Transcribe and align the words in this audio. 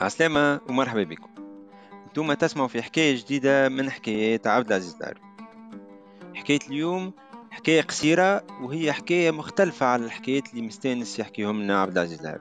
عسلامة 0.00 0.60
ومرحبا 0.68 1.02
بكم. 1.02 1.28
أنتم 2.06 2.32
تسمعوا 2.32 2.68
في 2.68 2.82
حكاية 2.82 3.16
جديدة 3.16 3.68
من 3.68 3.90
حكايات 3.90 4.46
عبد 4.46 4.66
العزيز 4.66 4.94
دار 4.94 5.20
حكاية 6.34 6.58
اليوم 6.68 7.12
حكاية 7.50 7.82
قصيرة 7.82 8.42
وهي 8.62 8.92
حكاية 8.92 9.30
مختلفة 9.30 9.86
على 9.86 10.04
الحكايات 10.04 10.50
اللي 10.50 10.62
مستانس 10.62 11.18
يحكيهم 11.18 11.62
لنا 11.62 11.82
عبد 11.82 11.98
العزيز 11.98 12.20
دار 12.20 12.40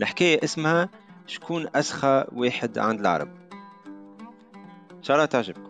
الحكاية 0.00 0.44
اسمها 0.44 0.88
شكون 1.26 1.66
أسخى 1.74 2.24
واحد 2.32 2.78
عند 2.78 3.00
العرب. 3.00 3.28
إن 4.92 5.02
شاء 5.02 5.16
الله 5.16 5.26
تعجبكم. 5.26 5.67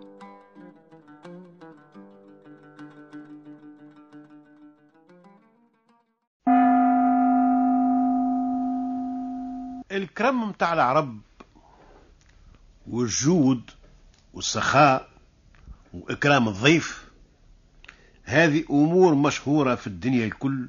الكرم 9.93 10.49
متاع 10.49 10.73
العرب 10.73 11.21
والجود 12.87 13.71
والسخاء 14.35 15.09
وإكرام 15.95 16.49
الضيف. 16.49 17.09
هذه 18.25 18.65
أمور 18.71 19.15
مشهورة 19.15 19.75
في 19.75 19.87
الدنيا 19.87 20.27
الكل. 20.27 20.69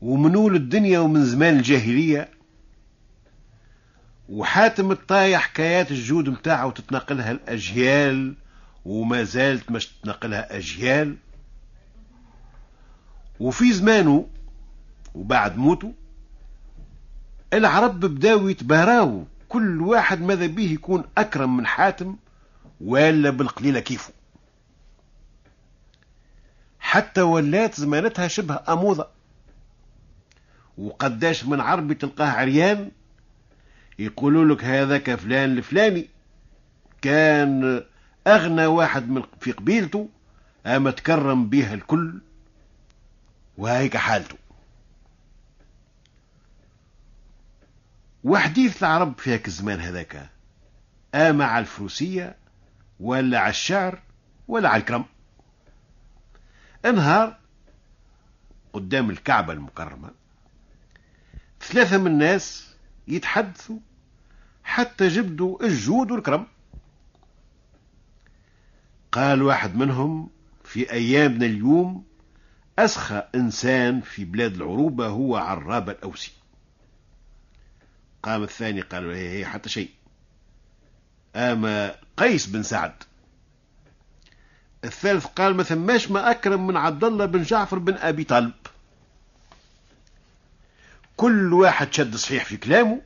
ومنول 0.00 0.56
الدنيا 0.56 0.98
ومن 0.98 1.24
زمان 1.24 1.56
الجاهلية. 1.56 2.30
وحاتم 4.28 4.92
الطاية 4.92 5.36
حكايات 5.36 5.90
الجود 5.90 6.28
متاعه 6.28 6.70
تتنقلها 6.70 7.30
الأجيال 7.30 8.34
وما 8.84 9.22
زالت 9.24 9.70
مش 9.70 9.86
تتنقلها 9.86 10.56
أجيال. 10.56 11.16
وفي 13.40 13.72
زمانه 13.72 14.28
وبعد 15.14 15.56
موته 15.56 15.94
العرب 17.52 18.00
بداو 18.00 18.48
يتباراو 18.48 19.24
كل 19.48 19.82
واحد 19.82 20.20
ماذا 20.20 20.46
به 20.46 20.72
يكون 20.72 21.04
أكرم 21.18 21.56
من 21.56 21.66
حاتم 21.66 22.16
ولا 22.80 23.30
بالقليلة 23.30 23.80
كيفه. 23.80 24.12
حتى 26.80 27.22
ولات 27.22 27.74
زمانتها 27.74 28.28
شبه 28.28 28.60
أموضة 28.68 29.06
وقداش 30.78 31.44
من 31.44 31.60
عربي 31.60 31.94
تلقاه 31.94 32.30
عريان 32.30 32.90
يقولوا 33.98 34.54
لك 34.54 34.64
هذاك 34.64 35.14
فلان 35.14 35.58
الفلاني. 35.58 36.08
كان 37.02 37.84
أغنى 38.26 38.66
واحد 38.66 39.10
من 39.10 39.22
في 39.40 39.52
قبيلته 39.52 40.08
أما 40.66 40.90
تكرم 40.90 41.48
بها 41.48 41.74
الكل 41.74 42.20
وهيك 43.58 43.96
حالته. 43.96 44.36
وحديث 48.24 48.82
العرب 48.82 49.18
في 49.18 49.34
هاك 49.34 49.46
الزمان 49.48 49.80
هذاك. 49.80 50.30
أما 51.14 51.44
على 51.44 51.62
الفروسية 51.62 52.36
ولا 53.00 53.38
على 53.38 53.50
الشعر 53.50 54.02
ولا 54.48 54.68
على 54.68 54.80
الكرم. 54.80 55.04
انهار 56.84 57.38
قدام 58.72 59.10
الكعبة 59.10 59.52
المكرمة. 59.52 60.10
ثلاثة 61.60 61.98
من 61.98 62.06
الناس 62.06 62.74
يتحدثوا 63.08 63.78
حتى 64.64 65.08
جبدوا 65.08 65.64
الجود 65.64 66.10
والكرم. 66.10 66.46
قال 69.12 69.42
واحد 69.42 69.76
منهم 69.76 70.30
في 70.64 70.92
أيامنا 70.92 71.46
اليوم 71.46 72.04
أسخى 72.78 73.22
إنسان 73.34 74.00
في 74.00 74.24
بلاد 74.24 74.54
العروبة 74.54 75.06
هو 75.06 75.36
عراب 75.36 75.90
الأوسي. 75.90 76.32
قام 78.22 78.42
الثاني 78.42 78.80
قال 78.80 79.10
هي 79.10 79.38
هي 79.38 79.46
حتى 79.46 79.68
شيء. 79.68 79.90
أما 81.36 81.94
قيس 82.16 82.46
بن 82.46 82.62
سعد. 82.62 82.94
الثالث 84.84 85.26
قال 85.26 85.54
ما 85.54 85.62
ثماش 85.62 86.10
ما 86.10 86.30
أكرم 86.30 86.66
من 86.66 86.76
عبد 86.76 87.04
الله 87.04 87.26
بن 87.26 87.42
جعفر 87.42 87.78
بن 87.78 87.94
أبي 87.94 88.24
طالب. 88.24 88.52
كل 91.16 91.52
واحد 91.52 91.92
شد 91.92 92.16
صحيح 92.16 92.44
في 92.44 92.56
كلامه 92.56 93.00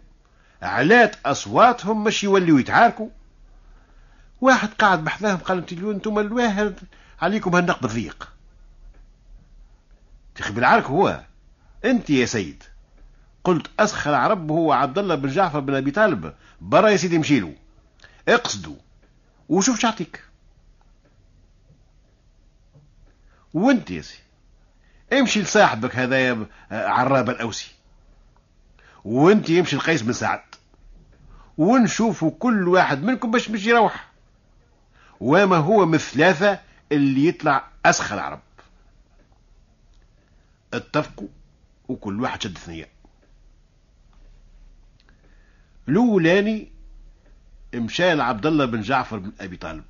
علات 0.63 1.17
أصواتهم 1.27 2.05
مش 2.05 2.25
يوليوا 2.25 2.61
يتعاركوا. 2.61 3.09
واحد 4.41 4.69
قاعد 4.69 5.05
بحذاهم 5.05 5.37
قال 5.37 5.59
أنتم 5.59 5.91
أنتم 5.91 6.19
الواحد 6.19 6.75
عليكم 7.21 7.55
هالنقب 7.57 7.85
الضيق. 7.85 8.33
تخبي 10.35 10.61
العرك 10.61 10.85
هو. 10.85 11.25
أنت 11.85 12.11
يا 12.11 12.27
سيد. 12.27 12.63
قلت 13.45 13.71
أسخر 13.81 14.11
العرب 14.11 14.51
هو 14.51 14.73
عبد 14.73 14.99
الله 14.99 15.15
بن 15.15 15.29
جعفر 15.29 15.61
بن 15.61 15.75
أبي 15.75 15.91
طالب. 15.91 16.35
برا 16.61 16.89
يا 16.89 16.97
سيدي 16.97 17.19
مشيلو. 17.19 17.53
اقصدوا 18.29 18.77
وشوف 19.49 19.81
شعطيك 19.81 20.25
وانت 23.55 23.91
يا 23.91 24.03
سي. 24.03 24.19
امشي 25.13 25.43
لصاحبك 25.43 25.97
هذا 25.97 26.47
عراب 26.71 27.31
الأوسي. 27.31 27.75
وانت 29.05 29.51
يمشي 29.51 29.77
لقيس 29.77 30.03
بن 30.03 30.13
سعد. 30.13 30.43
ونشوفوا 31.59 32.31
كل 32.39 32.69
واحد 32.69 33.03
منكم 33.03 33.31
باش 33.31 33.51
مش 33.51 33.67
يروح. 33.67 34.09
وما 35.21 35.57
هو 35.57 35.87
من 35.87 35.95
الثلاثة 35.95 36.61
اللي 36.93 37.29
يطلع 37.29 37.69
أسخى 37.87 38.15
العرب 38.15 38.41
اتفقوا. 40.75 41.29
وكل 41.89 42.21
واحد 42.21 42.43
شد 42.43 42.59
ثنية. 42.59 42.94
الأولاني 45.89 46.73
مشى 47.75 48.15
لعبد 48.15 48.47
الله 48.47 48.65
بن 48.65 48.81
جعفر 48.81 49.19
بن 49.19 49.33
أبي 49.41 49.57
طالب. 49.57 49.85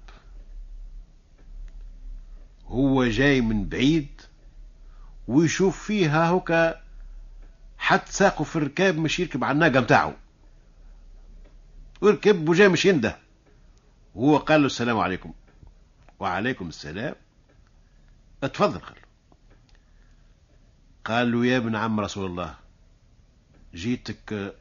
هو 2.67 3.05
جاي 3.05 3.41
من 3.41 3.69
بعيد 3.69 4.21
ويشوف 5.29 5.83
فيها 5.83 6.29
هوكا 6.29 6.83
حتى 7.79 8.13
ساقه 8.13 8.45
في 8.45 8.57
الركاب 8.57 8.99
مش 8.99 9.21
يركب 9.21 9.45
على 9.45 9.53
الناقة 9.53 9.81
متاعه. 9.81 10.17
وركب 12.01 12.49
وجاي 12.49 12.69
مش 12.69 12.85
ينده. 12.85 13.19
وهو 14.15 14.37
قال 14.37 14.61
له 14.61 14.67
السلام 14.67 14.99
عليكم. 14.99 15.33
وعليكم 16.21 16.69
السلام. 16.69 17.15
اتفضل 18.43 18.79
قال 18.79 18.97
قال 21.05 21.33
له 21.33 21.47
يا 21.47 21.57
ابن 21.57 21.77
عم 21.77 22.01
رسول 22.01 22.27
الله 22.27 22.55
جيتك 23.75 24.55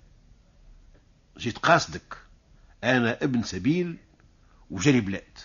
جيت 1.37 1.57
قاصدك. 1.57 2.17
أنا 2.83 3.23
ابن 3.23 3.43
سبيل 3.43 3.97
وجري 4.71 5.01
بلاد. 5.01 5.37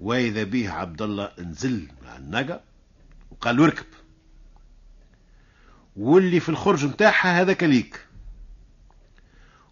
وإذا 0.00 0.42
به 0.44 0.70
عبد 0.70 1.02
الله 1.02 1.32
نزل 1.38 1.88
مع 2.04 2.16
الناقة 2.16 2.60
وقال 3.30 3.56
له 3.56 3.64
اركب. 3.64 3.86
واللي 5.96 6.40
في 6.40 6.48
الخرج 6.48 6.84
متاعها 6.84 7.40
هذاك 7.40 7.62
ليك. 7.62 8.06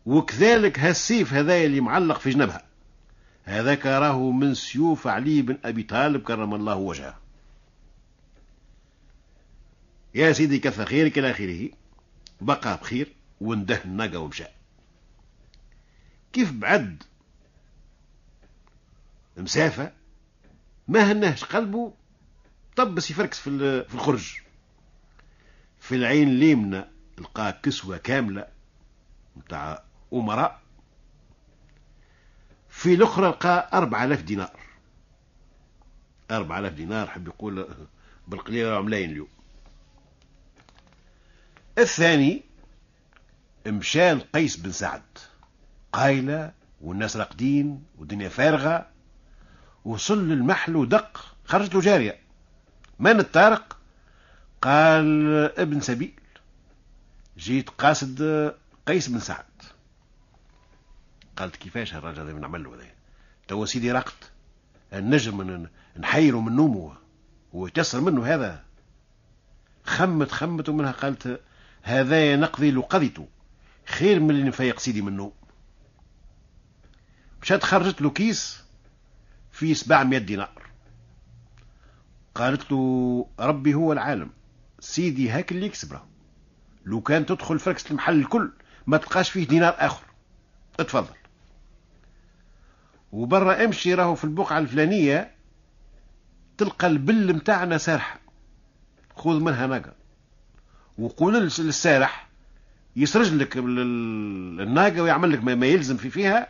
وكذلك 0.07 0.79
هالسيف 0.79 1.33
هذا 1.33 1.57
اللي 1.57 1.81
معلق 1.81 2.19
في 2.19 2.31
جنبها. 2.31 2.63
هذاك 3.45 3.87
راه 3.87 4.31
من 4.31 4.55
سيوف 4.55 5.07
علي 5.07 5.43
بن 5.43 5.59
أبي 5.65 5.83
طالب 5.83 6.23
كرم 6.23 6.55
الله 6.55 6.75
وجهه. 6.75 7.19
يا 10.15 10.33
سيدي 10.33 10.59
كثر 10.59 10.85
خيرك 10.85 11.19
إلى 11.19 11.31
آخره. 11.31 11.69
بقى 12.41 12.77
بخير. 12.77 13.18
وانده 13.41 13.85
الناقة 13.85 14.19
ومشى. 14.19 14.45
كيف 16.33 16.53
بعد 16.53 17.03
مسافة 19.37 19.93
ما 20.89 21.13
هنهش 21.13 21.45
قلبه 21.45 21.95
طبس 22.77 23.11
يفركس 23.11 23.39
في 23.41 23.49
الخرج. 23.95 24.41
في 25.81 25.95
العين 25.95 26.29
اليمنى 26.29 26.85
لقى 27.19 27.61
كسوة 27.63 27.97
كاملة 27.97 28.47
متاع 29.37 29.83
أمراء. 30.13 30.61
في 32.69 32.95
الأخرى 32.95 33.29
لقى 33.29 33.71
أربعة 33.73 34.05
آلاف 34.05 34.23
دينار. 34.23 34.61
أربعة 36.31 36.59
آلاف 36.59 36.73
دينار 36.73 37.07
حب 37.07 37.27
يقول 37.29 37.69
بالقليل 38.29 38.69
عملين 38.75 39.11
اليوم 39.11 39.29
الثاني 41.79 42.43
مشى 43.67 44.13
لقيس 44.13 44.57
بن 44.57 44.73
سعد. 44.73 45.03
قايلة 45.93 46.53
والناس 46.81 47.17
راقدين 47.17 47.85
والدنيا 47.99 48.29
فارغة 48.29 48.87
وصل 49.85 50.29
للمحل 50.29 50.77
ودق 50.77 51.37
خرجت 51.45 51.75
له 51.75 51.81
جارية 51.81 52.19
من 52.99 53.21
الطارق؟ 53.21 53.79
قال 54.63 55.33
ابن 55.59 55.81
سبيل. 55.81 56.21
جيت 57.39 57.71
قاصد 57.71 58.23
قيس 58.87 59.09
بن 59.09 59.19
سعد. 59.19 59.45
قالت 61.37 61.57
كيفاش 61.57 61.95
الراجل 61.95 62.21
هذا 62.21 62.33
نعمل 62.33 62.65
له 62.65 62.75
هذا 62.75 62.85
توا 63.49 63.67
سيدي 63.67 63.93
رقت 63.93 64.31
النجم 64.93 65.67
نحيره 65.99 66.41
من 66.41 66.57
نومه. 66.57 66.97
ويتسر 67.53 68.01
منه 68.01 68.27
هذا. 68.27 68.65
خمت 69.85 70.33
خمت 70.33 70.69
ومنها 70.69 70.93
قالت 70.93 71.41
هذا 71.83 72.37
نقضي 72.37 72.71
لقضيته 72.71 73.29
خير 73.89 74.21
من 74.21 74.31
اللي 74.31 74.43
نفيق 74.45 74.79
سيدي 74.79 75.03
من 75.03 75.09
النوم 75.09 75.33
مشات 77.43 77.65
خرجت 77.65 78.03
له 78.03 78.11
كيس 78.11 78.65
فيه 79.53 79.75
700 79.75 80.19
دينار. 80.19 80.63
قالت 82.35 82.73
له 82.73 83.27
ربي 83.41 83.75
هو 83.75 83.93
العالم 83.93 84.31
سيدي 84.81 85.31
هاك 85.31 85.53
اللي 85.53 85.67
يكسبه 85.67 86.01
لو 86.85 87.01
كان 87.01 87.27
تدخل 87.27 87.59
فركس 87.59 87.91
المحل 87.91 88.21
الكل 88.21 88.53
ما 88.87 88.97
تلقاش 88.97 89.31
فيه 89.31 89.47
دينار 89.47 89.75
آخر. 89.79 90.05
اتفضل 90.81 91.15
وبرا 93.13 93.65
امشي 93.65 93.95
راهو 93.95 94.15
في 94.15 94.25
البقعة 94.25 94.59
الفلانية 94.59 95.35
تلقى 96.59 96.87
البل 96.87 97.35
متاعنا 97.35 97.79
سارحة 97.79 98.21
خذ 99.17 99.41
منها 99.41 99.67
ناقة. 99.67 99.95
وقول 100.99 101.35
للسارح 101.59 102.28
يسرج 102.99 103.35
لك 103.35 103.57
الناقة 103.57 105.03
ويعمل 105.03 105.33
لك 105.33 105.45
ما 105.45 105.67
يلزم 105.67 105.97
في 105.97 106.11
فيها 106.11 106.49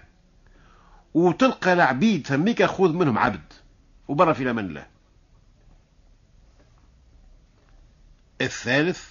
وتلقى 1.14 1.72
العبيد 1.72 2.26
فميك 2.26 2.64
خذ 2.64 2.92
منهم 2.92 3.18
عبد 3.18 3.52
وبرا 4.08 4.32
في 4.32 4.50
أمان 4.50 4.64
الله 4.66 4.86
الثالث 8.40 9.04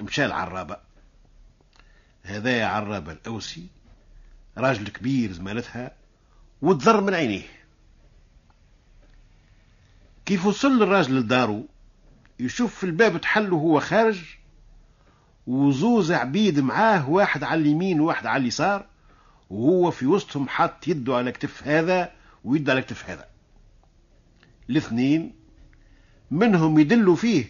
مشى 0.00 0.24
العرابة. 0.24 0.76
هذا 2.22 2.66
عرابة 2.66 3.12
الأوسي 3.12 3.66
راجل 4.58 4.88
كبير 4.88 5.32
زمالتها 5.32 5.94
وتضر 6.62 7.00
من 7.00 7.14
عينيه. 7.14 7.46
كيف 10.26 10.46
وصل 10.46 10.82
الراجل 10.82 11.16
لدارو 11.16 11.66
يشوف 12.40 12.74
في 12.74 12.84
الباب 12.84 13.20
تحل 13.20 13.52
وهو 13.52 13.80
خارج 13.80 14.20
وزوز 15.46 16.12
عبيد 16.12 16.60
معاه 16.60 17.10
واحد 17.10 17.44
على 17.44 17.60
اليمين 17.60 18.00
وواحد 18.00 18.26
على 18.26 18.40
اليسار 18.40 18.86
وهو 19.50 19.90
في 19.90 20.06
وسطهم 20.06 20.48
حط 20.48 20.88
يده 20.88 21.16
على 21.16 21.32
كتف 21.32 21.68
هذا 21.68 22.12
ويد 22.44 22.70
على 22.70 22.82
كتف 22.82 23.10
هذا. 23.10 23.26
الاثنين 24.70 25.34
منهم 26.30 26.78
يدلوا 26.78 27.16
فيه 27.16 27.44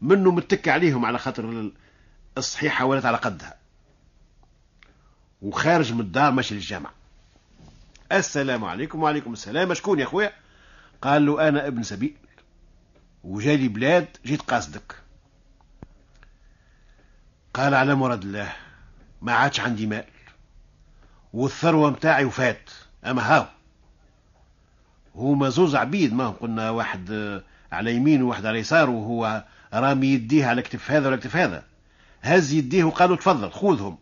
منه 0.00 0.30
متكي 0.30 0.70
عليهم 0.70 1.04
على 1.04 1.18
خاطر 1.18 1.70
الصحيحة 2.38 2.84
ولات 2.84 3.04
على 3.04 3.16
قدها. 3.16 3.54
وخارج 5.42 5.92
من 5.92 6.00
الدار 6.00 6.32
ماشي 6.32 6.54
للجامع. 6.54 6.90
السلام 8.12 8.64
عليكم 8.64 9.02
وعليكم 9.02 9.32
السلام. 9.32 9.74
شكون 9.74 10.00
يا 10.00 10.04
خويا؟ 10.04 10.32
قال 11.02 11.26
له 11.26 11.48
أنا 11.48 11.66
ابن 11.66 11.82
سبيل. 11.82 12.14
وجالي 13.24 13.68
بلاد 13.68 14.08
جيت 14.26 14.42
قاصدك. 14.42 14.94
قال 17.54 17.74
على 17.74 17.94
مراد 17.94 18.22
الله 18.22 18.52
ما 19.22 19.32
عادش 19.32 19.60
عندي 19.60 19.86
مال. 19.86 20.04
والثروة 21.32 21.90
متاعي 21.90 22.24
وفات 22.24 22.70
أما 23.04 23.22
هاو. 23.22 23.46
هما 25.14 25.48
زوز 25.48 25.76
عبيد 25.76 26.14
ما 26.14 26.30
قلنا 26.30 26.70
واحد 26.70 27.10
على 27.72 27.94
يمين 27.94 28.22
وواحد 28.22 28.46
على 28.46 28.58
يسار 28.58 28.90
وهو 28.90 29.44
رامي 29.74 30.06
يديه 30.06 30.46
على 30.46 30.62
كتف 30.62 30.90
هذا 30.90 31.08
ولا 31.08 31.16
كتف 31.16 31.36
هذا. 31.36 31.64
هز 32.22 32.52
يديه 32.52 32.84
وقالوا 32.84 33.16
تفضل 33.16 33.50
خذهم. 33.50 33.98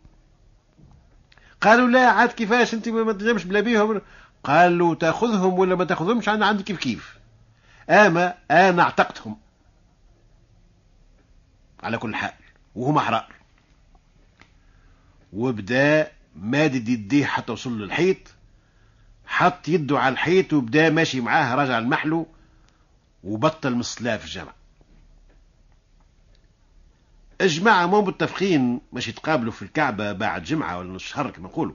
قالوا 1.61 1.89
لا 1.89 2.11
عاد 2.11 2.29
كيفاش 2.29 2.75
أنت 2.75 2.89
ما 2.89 3.12
تنجمش 3.12 3.45
بلا 3.45 3.61
بيهم؟ 3.61 4.00
قالوا 4.45 4.95
تأخذهم 4.95 5.59
ولا 5.59 5.75
ما 5.75 5.85
تأخذهمش 5.85 6.29
أنا 6.29 6.47
عندي 6.47 6.62
كيف 6.62 6.79
كيف. 6.79 7.19
أما 7.91 8.35
أنا 8.50 8.83
اعتقتهم. 8.83 9.37
على 11.83 11.99
كل 11.99 12.15
حال 12.15 12.33
وهم 12.75 12.97
أحرار. 12.97 13.38
وبدا 15.32 16.10
مادد 16.36 16.88
يديه 16.88 17.26
حتى 17.26 17.52
وصل 17.52 17.78
للحيط 17.82 18.16
حط 19.26 19.69
يده 19.69 19.98
على 19.98 20.12
الحيط 20.12 20.52
وبدا 20.52 20.90
ماشي 20.90 21.20
معاه 21.20 21.54
رجع 21.54 21.78
المحلو 21.78 22.26
وبطل 23.25 23.75
من 23.75 23.80
الصلاة 23.80 24.16
في 24.16 24.25
الجامع. 24.25 24.52
الجماعة 27.40 27.86
مو 27.86 28.02
متفقين 28.02 28.80
مش 28.92 29.08
يتقابلوا 29.08 29.52
في 29.52 29.62
الكعبة 29.62 30.12
بعد 30.12 30.42
جمعة 30.42 30.78
ولا 30.78 30.92
نص 30.92 31.02
شهر 31.02 31.30
كما 31.30 31.48
نقولوا 31.48 31.75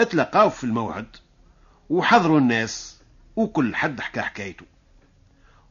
اتلقاو 0.00 0.50
في 0.50 0.64
الموعد 0.64 1.06
وحضروا 1.90 2.38
الناس 2.38 3.00
وكل 3.36 3.74
حد 3.76 4.00
حكى 4.00 4.20
حكايته. 4.20 4.66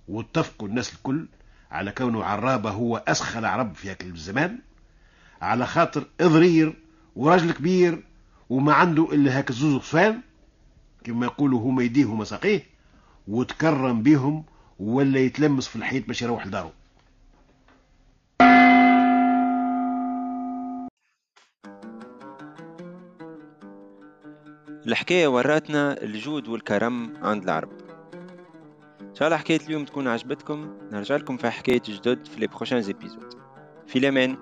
واتفقوا 0.07 0.68
الناس 0.68 0.94
الكل 0.94 1.27
على 1.71 1.92
كونه 1.92 2.24
عرابة 2.24 2.69
هو 2.71 2.98
أسخل 3.07 3.45
عرب 3.45 3.75
في 3.75 3.89
هاك 3.92 4.04
الزمان 4.04 4.60
على 5.42 5.66
خاطر 5.68 6.06
إضرير 6.21 6.74
وراجل 7.16 7.52
كبير 7.52 8.04
وما 8.50 8.74
عنده 8.74 9.14
إلا 9.14 9.38
هاك 9.38 9.50
الزوز 9.50 9.74
غصفان 9.76 10.22
كما 11.04 11.26
يقولوا 11.26 11.60
هما 11.60 11.84
يديه 11.84 12.06
هما 12.06 12.24
ساقيه 12.26 12.64
وتكرم 13.28 14.04
بهم 14.04 14.44
ولا 14.80 15.20
يتلمس 15.20 15.68
في 15.68 15.76
الحيط 15.76 16.08
باش 16.08 16.22
يروح 16.22 16.48
لدارو. 16.48 16.72
الحكاية 24.88 25.28
وراتنا 25.28 26.02
الجود 26.04 26.48
والكرم 26.48 27.14
عند 27.22 27.44
العرب. 27.44 27.70
إن 29.02 29.16
شاء 29.16 29.28
الله 29.28 29.38
حكاية 29.38 29.60
اليوم 29.62 29.86
تكون 29.86 30.08
عجبتكم. 30.08 30.74
نرجع 30.92 31.16
لكم 31.16 31.38
في 31.38 31.50
حكاية 31.50 31.82
جدد 31.88 32.26
في 32.26 32.40
لي 32.40 32.48
بروشان 32.48 32.82
في 33.88 34.00
الأمان 34.00 34.38